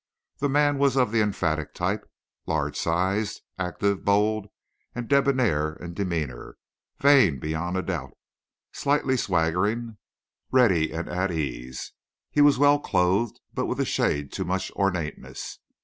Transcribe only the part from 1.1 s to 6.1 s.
the emphatic type—large sized, active, bold and debonair in